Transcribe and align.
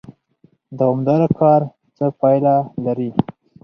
دوامدار 0.77 1.21
کار 1.39 1.61
څه 1.95 2.05
پایله 2.19 2.55
لري؟ 2.85 3.09